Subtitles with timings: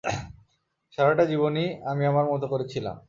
[0.97, 2.95] সারাটা জীবনই আমি আমার মত করে ছিলাম!